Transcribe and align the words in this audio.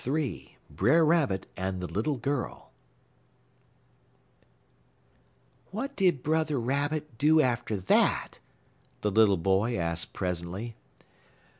III 0.07 0.57
BRER 0.71 1.05
RABBIT 1.05 1.45
AND 1.55 1.79
THE 1.79 1.85
LITTLE 1.85 2.17
GIRL 2.17 2.71
"What 5.69 5.95
did 5.95 6.23
Brother 6.23 6.59
Rabbit 6.59 7.19
do 7.19 7.39
after 7.39 7.77
that?" 7.77 8.39
the 9.01 9.11
little 9.11 9.37
boy 9.37 9.77
asked 9.77 10.11
presently. 10.11 10.73